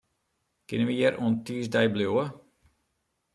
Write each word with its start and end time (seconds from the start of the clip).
Kinne 0.67 0.85
wy 0.87 0.95
hjir 0.97 1.13
oant 1.21 1.41
tiisdei 1.45 1.87
bliuwe? 1.93 2.25